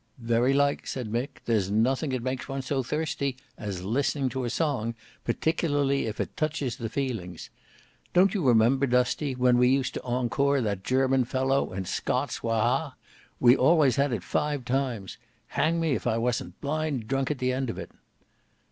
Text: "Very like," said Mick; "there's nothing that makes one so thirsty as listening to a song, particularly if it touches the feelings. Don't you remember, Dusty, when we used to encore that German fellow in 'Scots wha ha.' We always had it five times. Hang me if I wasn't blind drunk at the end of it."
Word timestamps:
"Very 0.17 0.51
like," 0.51 0.87
said 0.87 1.11
Mick; 1.11 1.43
"there's 1.45 1.69
nothing 1.69 2.09
that 2.09 2.23
makes 2.23 2.49
one 2.49 2.63
so 2.63 2.81
thirsty 2.81 3.37
as 3.55 3.83
listening 3.83 4.29
to 4.29 4.45
a 4.45 4.49
song, 4.49 4.95
particularly 5.23 6.07
if 6.07 6.19
it 6.19 6.35
touches 6.35 6.75
the 6.75 6.89
feelings. 6.89 7.51
Don't 8.11 8.33
you 8.33 8.41
remember, 8.43 8.87
Dusty, 8.87 9.35
when 9.35 9.59
we 9.59 9.67
used 9.67 9.93
to 9.93 10.01
encore 10.03 10.59
that 10.61 10.83
German 10.83 11.23
fellow 11.23 11.71
in 11.71 11.85
'Scots 11.85 12.41
wha 12.41 12.59
ha.' 12.61 12.95
We 13.39 13.55
always 13.55 13.97
had 13.97 14.11
it 14.11 14.23
five 14.23 14.65
times. 14.65 15.19
Hang 15.49 15.79
me 15.79 15.91
if 15.91 16.07
I 16.07 16.17
wasn't 16.17 16.59
blind 16.61 17.07
drunk 17.07 17.29
at 17.29 17.37
the 17.37 17.53
end 17.53 17.69
of 17.69 17.77
it." 17.77 17.91